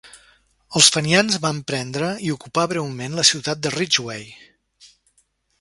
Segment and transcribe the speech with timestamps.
[0.79, 4.29] Els fenians van prendre i ocupar breument la ciutat de Ridgeway.